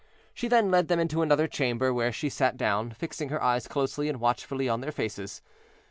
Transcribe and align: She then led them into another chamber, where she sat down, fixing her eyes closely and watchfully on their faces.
She 0.33 0.47
then 0.47 0.71
led 0.71 0.87
them 0.87 0.99
into 0.99 1.21
another 1.21 1.47
chamber, 1.47 1.93
where 1.93 2.11
she 2.11 2.27
sat 2.27 2.57
down, 2.57 2.89
fixing 2.89 3.29
her 3.29 3.39
eyes 3.39 3.67
closely 3.67 4.09
and 4.09 4.19
watchfully 4.19 4.67
on 4.67 4.81
their 4.81 4.91
faces. 4.91 5.43